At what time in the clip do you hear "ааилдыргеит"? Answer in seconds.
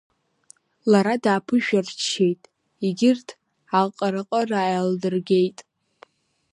4.61-5.57